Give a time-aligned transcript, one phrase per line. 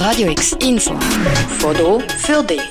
[0.00, 0.98] Radio X Info.
[1.58, 2.62] Foto für dich.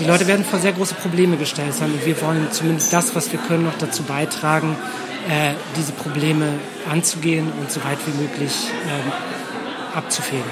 [0.00, 3.30] Die Leute werden vor sehr große Probleme gestellt sein und wir wollen zumindest das, was
[3.30, 4.76] wir können, noch dazu beitragen,
[5.28, 6.58] äh, diese Probleme
[6.90, 8.52] anzugehen und so weit wie möglich
[8.88, 10.44] äh, abzufedern.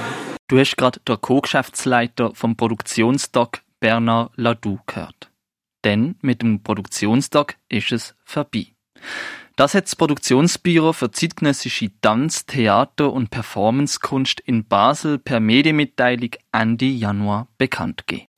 [0.46, 5.32] Du hast gerade der Co-Geschäftsleiter vom Produktionstag Bernard Ladoux gehört.
[5.84, 8.68] Denn mit dem Produktionstag ist es vorbei.
[9.56, 16.86] Das hat das Produktionsbüro für zeitgenössische Tanz-, Theater- und Performancekunst in Basel per Medienmitteilung Ende
[16.86, 18.28] Januar bekannt gegeben.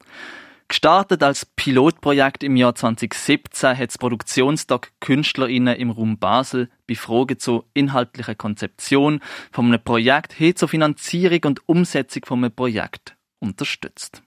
[0.67, 7.67] Gestartet als Pilotprojekt im Jahr 2017 hat das Produktionstag KünstlerInnen im Raum Basel befragen zur
[7.75, 9.21] inhaltlichen Konzeption
[9.53, 14.23] von einem Projekt hin zur Finanzierung und Umsetzung von einem Projekt unterstützt.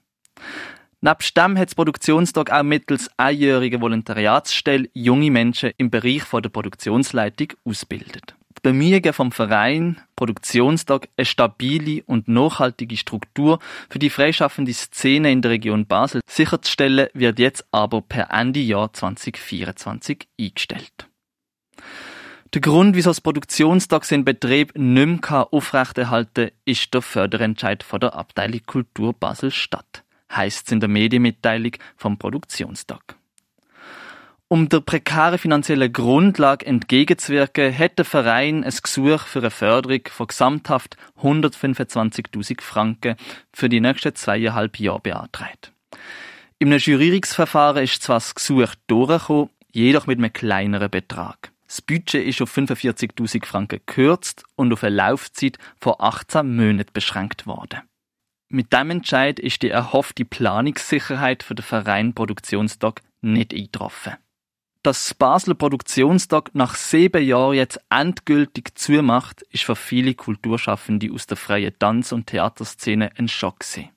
[1.00, 7.52] Nebst dem hat das Produktionstag auch mittels einjähriger Volontariatsstelle junge Menschen im Bereich der Produktionsleitung
[7.64, 8.34] ausbildet.
[8.56, 15.40] Die Bemühungen vom Verein Produktionstag eine stabile und nachhaltige Struktur für die freischaffende Szene in
[15.40, 21.06] der Region Basel sicherzustellen, wird jetzt aber per Ende Jahr 2024 eingestellt.
[22.54, 28.00] Der Grund, wieso das Produktionstag in Betrieb nicht mehr aufrechterhalten kann, ist der Förderentscheid von
[28.00, 33.16] der Abteilung Kultur Basel-Stadt heisst es in der Medienmitteilung vom Produktionstag.
[34.50, 40.26] Um der prekären finanziellen Grundlage entgegenzuwirken, hat der Verein ein Gesuch für eine Förderung von
[40.26, 43.16] gesamthaft 125.000 Franken
[43.52, 45.72] für die nächsten zweieinhalb Jahre beantragt.
[46.58, 51.52] Im Jurierungsverfahren ist zwar das Gesuch durchgekommen, jedoch mit einem kleineren Betrag.
[51.66, 57.46] Das Budget ist auf 45.000 Franken gekürzt und auf eine Laufzeit von 18 Monaten beschränkt
[57.46, 57.82] worden.
[58.50, 64.14] Mit dem Entscheid ist die erhoffte Planungssicherheit für den Verein Produktionstag nicht eingetroffen.
[64.82, 71.26] Dass das Basler Produktionstag nach sieben Jahren jetzt endgültig zumacht, ist für viele Kulturschaffende aus
[71.26, 73.90] der freien Tanz- und Theaterszene ein Schock gewesen.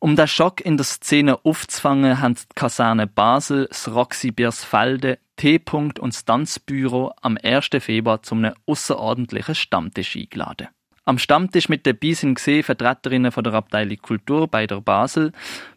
[0.00, 5.98] Um den Schock in der Szene aufzufangen, haben die Kaserne Basel, das Roxy Biersfelde, T-Punkt
[5.98, 7.70] und das Tanzbüro am 1.
[7.78, 10.68] Februar zu einem außerordentlichen Stammtisch eingeladen.
[11.04, 15.32] Am Stammtisch mit dabei sind gesehen Vertreterinnen von der Abteilung Kultur bei der Basel,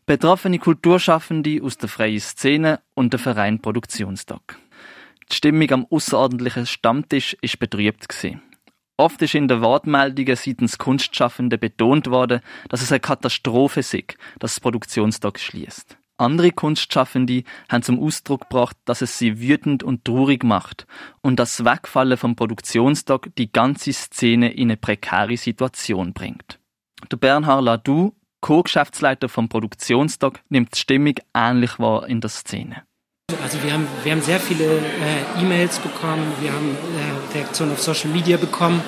[0.06, 4.58] betroffene Kulturschaffende aus der freien Szene und der Verein Produktionstag.
[5.32, 8.42] Die Stimmung am außerordentlichen Stammtisch ist betrübt gewesen.
[8.98, 14.04] Oft ist in den Wortmeldungen seitens Kunstschaffende betont worden, dass es eine Katastrophe sei,
[14.40, 15.98] dass das Produktionstag schließt.
[16.18, 20.85] Andere Kunstschaffende haben zum Ausdruck gebracht, dass es sie wütend und traurig macht
[21.22, 26.59] und das Wegfallen vom Produktionstag die ganze Szene in eine prekäre Situation bringt.
[27.12, 32.84] Der Bernhard Ladoux, Co-Geschäftsleiter vom Produktionstag, nimmt die Stimmung ähnlich wahr in der Szene.
[33.41, 37.81] Also wir haben, wir haben sehr viele äh, E-Mails bekommen, wir haben äh, Reaktionen auf
[37.81, 38.81] Social Media bekommen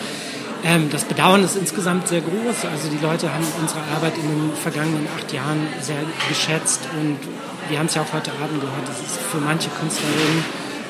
[0.65, 2.65] ähm, das Bedauern ist insgesamt sehr groß.
[2.65, 7.19] Also die Leute haben unsere Arbeit in den vergangenen acht Jahren sehr geschätzt und
[7.69, 8.87] wir haben es ja auch heute Abend gehört.
[8.87, 10.43] Das ist für manche Künstlerinnen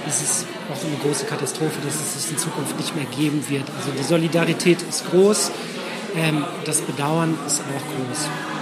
[0.07, 3.65] ist es auch eine große Katastrophe, dass es es in Zukunft nicht mehr geben wird.
[3.77, 5.51] Also die Solidarität ist groß,
[6.15, 8.54] ähm, das Bedauern ist auch groß.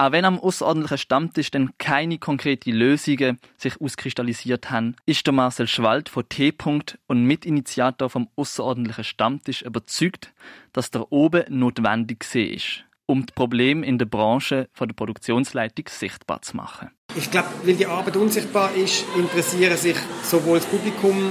[0.00, 5.68] Auch wenn am außerordentlichen Stammtisch dann keine konkreten Lösungen sich auskristallisiert haben, ist der Marcel
[5.68, 6.52] Schwald von T.
[6.52, 10.32] -Punkt und Mitinitiator vom außerordentlichen Stammtisch überzeugt,
[10.72, 16.40] dass der oben notwendig ist, um die Probleme in der Branche von der Produktionsleitung sichtbar
[16.40, 16.88] zu machen.
[17.14, 21.30] Ich glaube, weil die Arbeit unsichtbar ist, interessieren sich sowohl das Publikum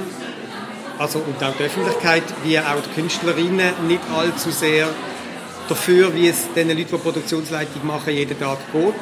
[1.00, 4.90] also und auch die Öffentlichkeit wie auch die Künstlerinnen nicht allzu sehr
[5.70, 8.96] dafür, wie es den Leuten, die Produktionsleitung machen, jeden Tag geht,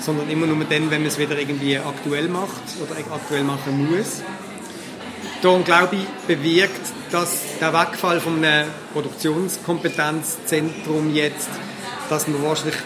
[0.00, 4.22] sondern immer nur dann, wenn man es wieder irgendwie aktuell macht oder aktuell machen muss.
[5.42, 11.48] Darum glaube ich, bewirkt, dass der Wegfall von einem Produktionskompetenzzentrum jetzt,
[12.08, 12.76] dass man wahrscheinlich,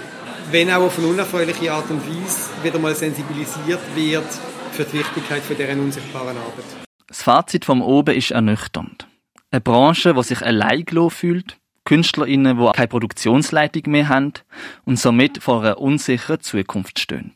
[0.51, 4.29] wenn auch auf eine unerfreuliche Art und Weise, wieder mal sensibilisiert wird
[4.73, 6.67] für die Wichtigkeit von dieser unsichtbaren Arbeit.
[7.07, 9.07] Das Fazit vom Oben ist ernüchternd.
[9.51, 11.59] Eine Branche, die sich allein fühlt,
[11.91, 14.35] KünstlerInnen, die keine Produktionsleitung mehr haben
[14.85, 17.32] und somit vor einer unsicheren Zukunft stehen.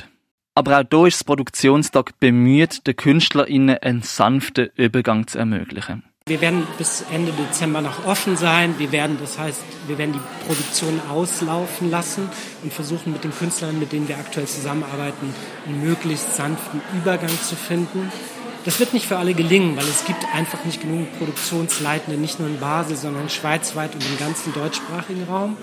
[0.55, 6.05] Aber auch hier ist das Produktionstag bemüht, den KünstlerInnen einen sanften Übergang zu ermöglichen.
[6.29, 8.77] Wir werden bis Ende Dezember noch offen sein.
[8.79, 12.31] Wir werden, das heißt, wir werden die Produktion auslaufen lassen
[12.63, 15.35] und versuchen mit den Künstlern, mit denen wir aktuell zusammenarbeiten,
[15.67, 18.13] einen möglichst sanften Übergang zu finden.
[18.65, 22.49] Das wird nicht für alle gelingen, weil es gibt einfach nicht genug Produktionsleitende, nicht nur
[22.49, 25.59] in Basel, sondern schweizweit und im ganzen deutschsprachigen Raum.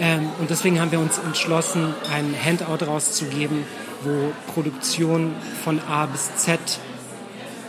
[0.00, 3.64] Ähm, und deswegen haben wir uns entschlossen, ein Handout rauszugeben,
[4.02, 6.58] wo Produktion von A bis Z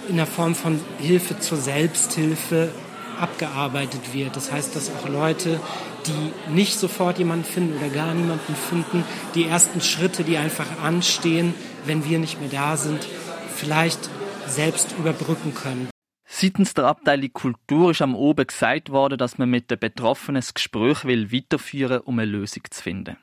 [0.09, 2.71] in der Form von Hilfe zur Selbsthilfe
[3.19, 4.35] abgearbeitet wird.
[4.35, 5.59] Das heißt, dass auch Leute,
[6.07, 9.03] die nicht sofort jemanden finden oder gar niemanden finden,
[9.35, 11.53] die ersten Schritte, die einfach anstehen,
[11.85, 13.07] wenn wir nicht mehr da sind,
[13.55, 14.09] vielleicht
[14.49, 15.89] selbst überbrücken können.
[16.27, 20.53] Seitens der Abteilung Kultur ist am Oben gesagt worden, dass man mit den Betroffenen das
[20.53, 23.17] Gespräch will weiterführen, um eine Lösung zu finden.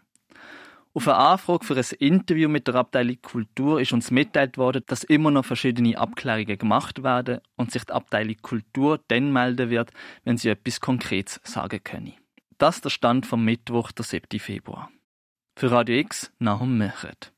[0.93, 5.05] Auf eine Anfrage für ein Interview mit der Abteilung Kultur ist uns mitteilt worden, dass
[5.05, 9.91] immer noch verschiedene Abklärungen gemacht werden und sich die Abteilung Kultur dann melden wird,
[10.25, 12.15] wenn sie etwas Konkretes sagen können.
[12.59, 14.41] Das ist der Stand vom Mittwoch, der 7.
[14.41, 14.91] Februar.
[15.59, 17.33] Für Radio X, Nahum Mechert.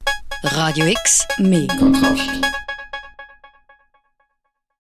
[0.45, 2.41] Radio X, mehr Kontrast.